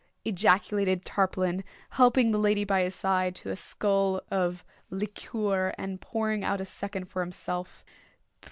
ejaculated 0.25 1.05
Tarpaulin, 1.05 1.63
helping 1.91 2.31
the 2.31 2.39
lady 2.39 2.63
by 2.63 2.81
his 2.81 2.95
side 2.95 3.35
to 3.35 3.51
a 3.51 3.55
skull 3.55 4.23
of 4.31 4.65
liqueur, 4.89 5.75
and 5.77 6.01
pouring 6.01 6.43
out 6.43 6.59
a 6.59 6.65
second 6.65 7.05
for 7.05 7.21
himself. 7.21 7.85